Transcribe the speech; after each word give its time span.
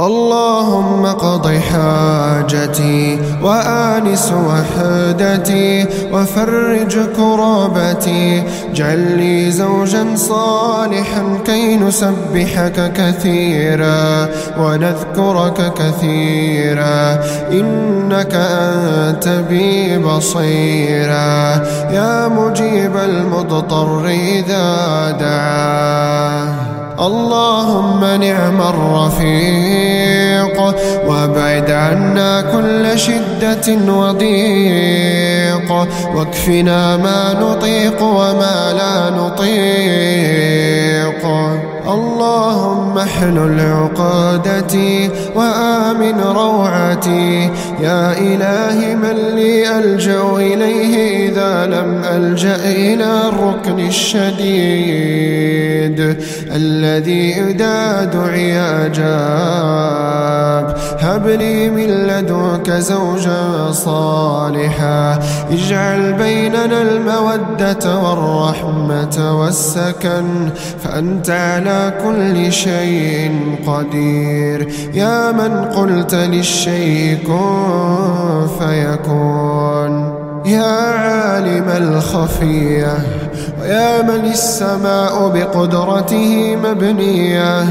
اللهم 0.00 1.06
قض 1.06 1.46
حاجتي 1.46 3.18
وآنس 3.42 4.32
وحدتي 4.32 5.86
وفرج 6.12 6.98
كربتي 7.16 8.42
اجعل 8.70 9.18
لي 9.18 9.50
زوجا 9.50 10.06
صالحا 10.16 11.38
كي 11.44 11.76
نسبحك 11.76 12.92
كثيرا 12.92 14.28
ونذكرك 14.58 15.72
كثيرا. 15.74 17.20
إنك 17.52 18.34
أنت 18.34 19.28
بي 19.48 19.98
بصيرا. 19.98 21.54
يا 21.90 22.28
مجيب 22.28 22.96
المضطر 22.96 24.08
إذا 24.08 25.10
دعاه 25.20 26.54
اللهم 27.00 28.04
نعم 28.04 28.60
الرفيق. 28.60 29.83
وابعد 31.08 31.70
عنا 31.70 32.40
كل 32.40 32.98
شدة 32.98 33.66
وضيق. 33.92 35.70
واكفنا 36.14 36.96
ما 36.96 37.34
نطيق 37.40 38.02
وما 38.02 38.72
لا 38.72 39.10
نطيق. 39.10 40.54
اللهم 41.88 42.98
احلل 42.98 43.60
عقادتي 43.60 45.10
وآمن 45.36 46.20
روعتي. 46.20 47.50
يا 47.80 48.12
إلهي 48.18 48.94
من 48.94 49.16
لي 49.36 49.78
ألجأ 49.78 50.22
إليه 50.36 50.94
إذا 51.28 51.66
لم 51.66 52.02
ألجأ 52.16 52.56
إلى 52.64 53.28
الركن 53.28 53.78
الشديد. 53.88 55.24
الذي 56.54 57.34
إذا 57.50 58.04
دعي 58.04 58.58
أجاب 58.86 59.53
لي 61.38 61.70
من 61.70 61.86
لدنك 61.86 62.70
زوجا 62.70 63.72
صالحا. 63.72 65.18
اجعل 65.50 66.12
بيننا 66.12 66.82
المودة 66.82 67.98
والرحمة 67.98 69.40
والسكن 69.40 70.50
فأنت 70.84 71.30
على 71.30 71.92
كل 72.04 72.52
شيء 72.52 73.40
قدير. 73.66 74.68
يا 74.94 75.32
من 75.32 75.64
قلت 75.64 76.14
للشيء 76.14 77.18
كن 77.26 78.46
فيكون. 78.58 80.14
يا 80.46 80.72
عالم 80.98 81.68
الخفية. 81.68 82.96
ويا 83.64 84.02
من 84.02 84.24
السماء 84.24 85.28
بقدرته 85.28 86.56
مبنية 86.56 87.62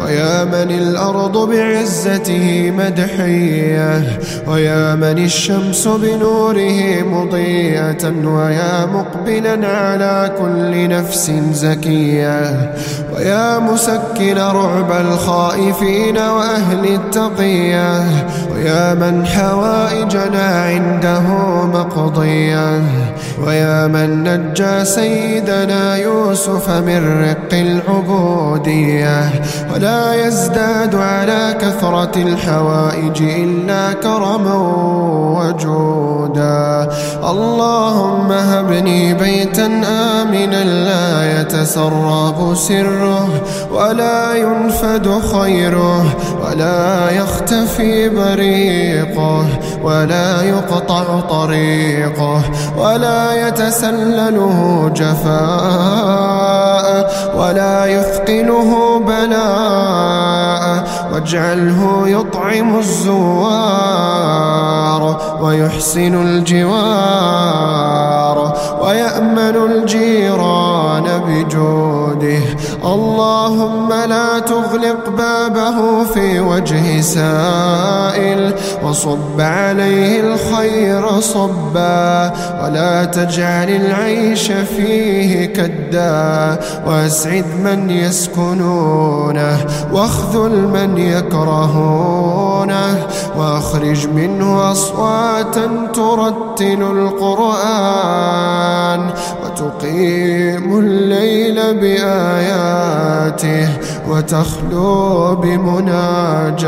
ويا 0.00 0.44
من 0.44 0.70
الأرض 0.70 1.50
بعزته 1.50 2.72
مدحية 2.78 4.18
ويا 4.46 4.94
من 4.94 5.24
الشمس 5.24 5.88
بنوره 5.88 7.02
مضيئة 7.02 8.12
ويا 8.24 8.86
مقبلا 8.86 9.68
على 9.68 10.30
كل 10.38 10.88
نفس 10.88 11.32
زكية. 11.52 12.72
ويا 13.16 13.58
مسكن 13.58 14.38
رعب 14.38 14.92
الخائفين 14.92 16.18
وأهل 16.18 16.84
التقية 16.94 18.04
ويا 18.54 18.94
من 18.94 19.26
حوائجنا 19.26 20.64
عنده 20.64 21.22
مقضية 21.74 22.82
ويا 23.46 23.86
من 23.86 24.24
نجى 24.24 24.84
سيدنا 24.84 25.96
يوسف 25.96 26.70
من 26.70 27.24
رق 27.24 27.52
العبودية. 27.52 29.30
ولا 29.74 30.26
يزداد 30.26 30.94
على 30.94 31.56
كثرة 31.60 32.16
الحوائج 32.16 33.22
إلا 33.22 33.92
كرما 33.92 34.56
وجودا. 35.40 36.88
اللهم 37.30 38.32
هبني 38.32 39.14
بيتا 39.14 39.66
آمنا 40.20 40.64
لا 40.64 41.40
يتسرب 41.40 42.54
سره 43.00 43.28
ولا 43.72 44.34
ينفد 44.34 45.08
خيره 45.32 46.04
ولا 46.44 47.10
يختفي 47.10 48.08
بريقه 48.08 49.44
ولا 49.82 50.42
يقطع 50.42 51.20
طريقه 51.20 52.42
ولا 52.78 53.48
يتسلله 53.48 54.90
جفاء 54.96 56.40
ولا 57.36 57.86
يثقله 57.86 59.00
بلاء 59.06 60.84
واجعله 61.12 62.08
يطعم 62.08 62.78
الزوار 62.78 64.30
ويحسن 65.42 66.14
الجوار 66.26 67.40
ويأمن 68.82 69.56
الجيران 69.70 71.04
بجوده. 71.26 72.40
اللهم 72.84 73.88
لا 73.92 74.38
تغلق 74.38 75.08
بابه 75.18 76.04
في 76.04 76.40
وجه 76.40 77.00
سائل 77.00 78.54
وصب 78.84 79.40
عليه 79.40 80.20
الخير 80.20 81.20
صبا 81.20 82.32
ولا 82.62 83.04
تجعل 83.04 83.68
العيش 83.70 84.52
فيه 84.52 85.44
كدا 85.44 86.58
واسعد 86.86 87.44
من 87.64 87.90
يسكنونه 87.90 89.58
واخذل 89.92 90.50
من 90.50 90.98
يكرهونه 90.98 93.06
واخرج 93.38 94.08
منه 94.08 94.70
ترتل 95.94 96.82
القرآن 97.22 99.00
وتقيم 99.44 100.78
الليل 100.78 101.58
بآياته 101.80 103.68
وتخلو 104.08 105.36
بمناجاته 105.36 106.64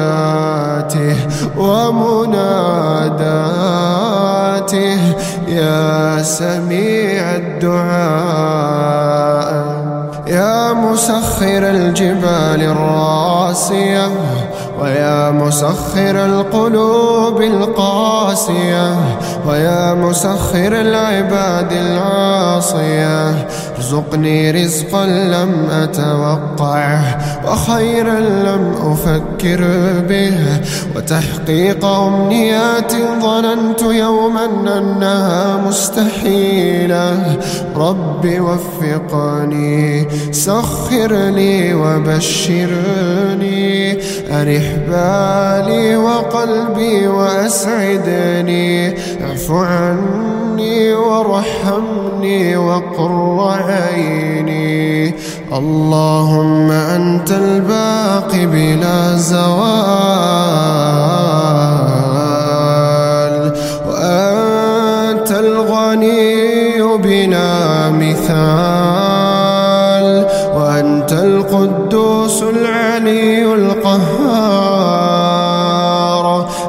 ومناداته 4.03 4.99
يا 5.49 6.23
سميع 6.23 7.23
الدعاء 7.37 8.73
يا 10.27 10.73
مسخر 10.73 11.71
الجبال 11.71 12.63
الراسية 12.63 14.09
ويا 14.83 15.31
مسخر 15.31 16.25
القلوب 16.27 17.43
القاسية 17.43 18.97
ويا 19.49 19.95
مسخر 19.95 20.81
العباد 20.81 21.73
العاصية. 21.73 23.47
ارزقني 23.77 24.51
رزقا 24.51 25.07
لم 25.07 25.71
أتوقعه 25.71 27.19
وخيرا 27.47 28.21
لم 28.21 28.75
أفكر 28.83 29.61
به. 30.09 30.39
وتحقيق 30.97 31.85
أمنيات 31.85 32.93
ظننت 33.23 33.83
يوما 33.83 34.45
أنها 34.79 35.57
مستحيلة. 35.57 37.37
رب 37.77 38.41
وفقني 38.41 40.09
سخر 40.33 41.13
لي 41.13 41.75
وبشرني. 41.75 43.62
أرح 44.33 44.77
بالي 44.89 45.97
وقلبي 45.97 47.07
وأسعدني. 47.07 48.89
اعف 48.89 49.51
عني 49.51 50.93
وارحمني 50.93 52.57
وقر 52.57 53.55
عيني. 53.69 55.15
اللهم 55.53 56.71
أنت 56.71 57.31
الباقي 57.31 58.47
بلا 58.47 59.17
زوال. 59.17 60.82
القدوس 72.33 72.43
العلي 72.43 73.45
القهار 73.45 74.23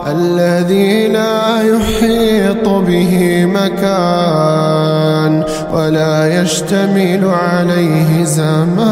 الذي 0.08 1.08
لا 1.08 1.62
يحيط 1.62 2.68
به 2.68 3.46
مكان 3.46 4.64
ولا 5.74 6.42
يشتمل 6.42 7.26
عليه 7.26 8.24
زمان. 8.24 8.84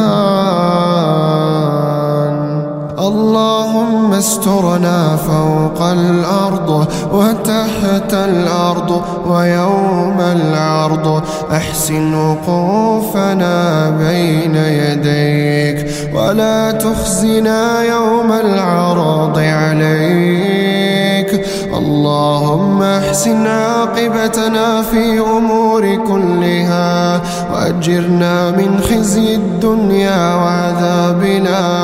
اللهم 4.22 4.40
استرنا 4.40 5.16
فوق 5.16 5.82
الأرض 5.82 6.88
وتحت 7.14 8.14
الأرض 8.14 9.02
ويوم 9.28 10.20
العرض. 10.20 11.24
أحسن 11.52 12.14
وقوفنا 12.14 13.90
بين 13.90 14.56
يديك 14.56 15.78
ولا 16.14 16.72
تخزنا 16.72 17.84
يوم 17.84 18.32
العرض 18.32 19.38
عليك. 19.40 21.32
اللهم 21.78 22.82
أحسن 22.84 23.48
عاقبتنا 23.48 24.82
في 24.82 25.20
أمور 25.20 25.96
كلها 25.96 27.22
وأجرنا 27.54 28.52
من 28.52 28.80
خزي 28.90 29.36
الدنيا 29.36 30.36
وعذاب 30.36 31.24
الآخرة 31.24 31.81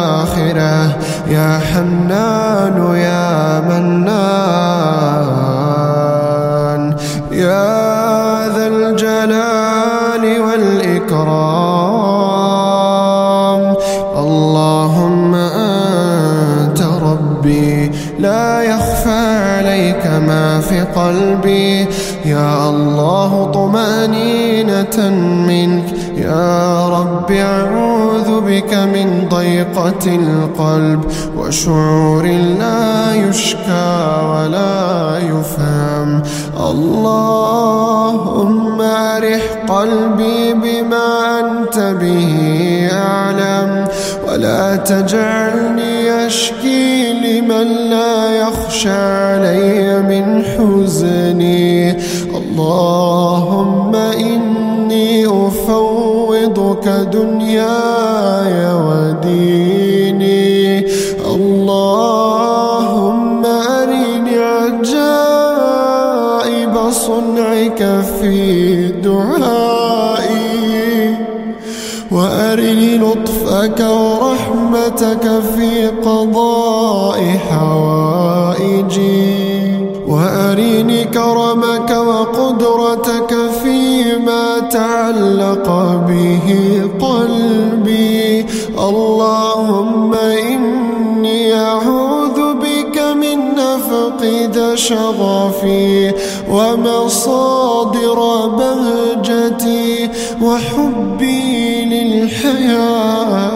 يا 1.30 1.60
حنان 1.60 2.96
يا 2.96 3.60
منان 3.60 4.08
يا 7.32 8.48
ذا 8.56 8.68
الجلال 8.68 10.24
والإكرام. 10.42 11.68
اللهم 14.18 15.36
ربي 17.48 17.92
لا 18.20 18.62
يخفى 18.62 19.38
عليك 19.58 20.06
ما 20.28 20.60
في 20.60 20.82
قلبي. 20.82 21.88
يا 22.26 22.70
الله 22.70 23.52
طمأنينة 23.54 25.10
منك. 25.48 25.84
يا 26.16 26.90
رب 26.90 27.32
أعوذ 27.32 28.42
بك 28.42 28.74
من 28.74 29.28
ضيقة 29.30 30.06
القلب. 30.06 31.04
وشعور 31.38 32.26
لا 32.60 33.14
يشكى 33.16 34.18
ولا 34.24 35.18
يفهم. 35.18 36.22
اللهم 36.70 37.98
أرح 38.82 39.42
قلبي 39.68 40.54
بما 40.54 41.40
أنت 41.40 41.80
به 41.80 42.90
أعلم. 42.92 43.88
ولا 44.28 44.76
تجعلني 44.76 46.28
أشكي 46.28 46.97
لمن 47.48 47.90
لا 47.90 48.30
يخشى 48.40 48.90
علي 48.90 50.02
من 50.02 50.44
حزني 50.44 51.92
اللهم 52.38 53.96
إني 53.96 55.26
أفوضك 55.26 56.88
دنياي 56.88 58.72
لطفك 73.68 73.80
ورحمتك 73.80 75.26
في 75.56 75.88
قضاء 75.88 77.20
حوائجي 77.50 79.28
وأرني 80.08 81.04
كرمك 81.04 81.90
وقدرتك 81.90 83.36
فيما 83.64 84.60
تعلق 84.72 85.68
به 86.08 86.48
قلبي. 87.02 88.46
اللهم 88.80 90.14
إني 90.14 91.54
أعوذ 91.54 92.54
بك 92.54 92.98
من 93.22 93.40
نفقد 93.56 94.72
شغفي 94.76 96.14
ومصادر 96.52 98.20
بهجتي 98.48 100.10
وحبي 100.42 101.86
للحياة. 101.86 103.47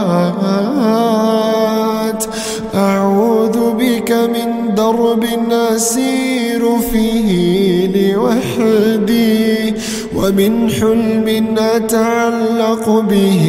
درب 4.91 5.23
أسير 5.51 6.79
فيه 6.91 7.87
لوحدي 7.87 9.73
ومن 10.15 10.69
حلم 10.69 11.55
أتعلق 11.57 12.89
به 12.99 13.45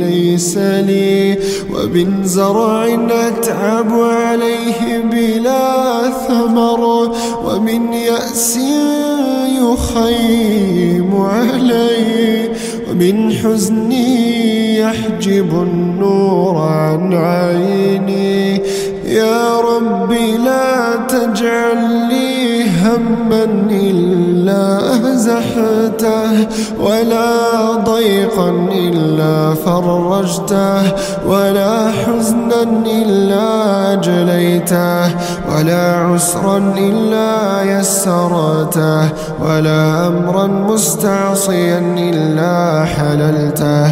ليس 0.00 0.58
لي 0.58 1.38
ومن 1.74 2.24
زرع 2.24 2.86
أتعب 3.10 3.92
عليه 4.00 5.04
بلا 5.12 6.10
ثمر 6.10 7.12
ومن 7.44 7.92
يأس 7.92 8.58
يخيم 9.62 11.16
علي 11.16 12.48
ومن 12.90 13.32
حزني 13.32 14.78
يحجب 14.78 15.50
النور 15.62 16.56
عن 16.56 17.12
عيني. 17.14 18.37
يا 19.08 19.60
ربي 19.60 20.36
لا 20.36 20.96
تجعل 21.08 22.08
لي 22.08 22.64
هما 22.70 23.44
إلا 23.70 24.78
أزحته 25.14 26.46
ولا 26.80 27.74
ضيقا 27.84 28.50
إلا 28.72 29.54
فرجته 29.54 30.92
ولا 31.26 31.90
حزنا 31.90 32.62
إلا 32.86 33.92
أجليته 33.92 35.04
ولا 35.56 35.96
عسرا 35.96 36.74
إلا 36.78 37.62
يسرته 37.62 39.08
ولا 39.42 40.06
أمرا 40.06 40.46
مستعصيا 40.46 41.78
إلا 41.98 42.84
حللته 42.84 43.86